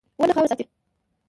[0.19, 0.65] •ونه خاوره ساتي.